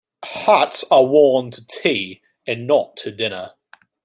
Hats 0.25 0.83
are 0.89 1.05
worn 1.05 1.51
to 1.51 1.63
tea 1.67 2.23
and 2.47 2.65
not 2.65 2.97
to 2.97 3.11
dinner. 3.11 3.53